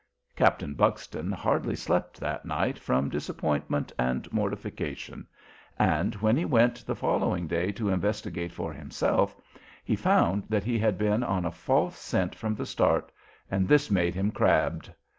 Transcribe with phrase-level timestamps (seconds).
[0.35, 5.27] Captain Buxton hardly slept that night, from disappointment and mortification,
[5.77, 9.35] and when he went the following day to investigate for himself
[9.85, 13.11] he found that he had been on a false scent from the start,
[13.51, 14.89] and this made him crabbed.